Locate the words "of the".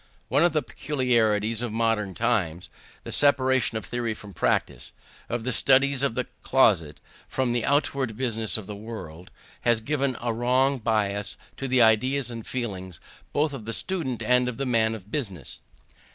0.43-0.63, 5.29-5.53, 6.01-6.25, 8.57-8.75, 13.53-13.73, 14.49-14.65